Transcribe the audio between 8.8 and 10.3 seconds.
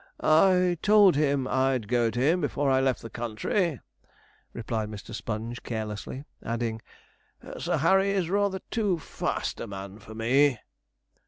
fast a man for